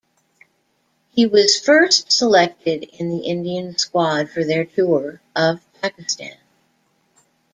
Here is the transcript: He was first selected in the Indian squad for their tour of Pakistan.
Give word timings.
He 1.11 1.27
was 1.27 1.59
first 1.59 2.11
selected 2.11 2.85
in 2.85 3.11
the 3.11 3.19
Indian 3.23 3.77
squad 3.77 4.31
for 4.31 4.43
their 4.43 4.65
tour 4.65 5.21
of 5.35 5.59
Pakistan. 5.79 6.39